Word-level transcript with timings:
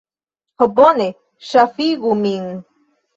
Oh 0.65 0.67
bone! 0.79 1.05
Ŝafigu 1.49 2.15
min. 2.23 2.49